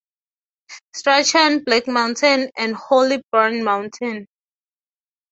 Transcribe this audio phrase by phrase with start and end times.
[0.95, 4.25] Strachan, Black Mountain, and Hollyburn Mountain.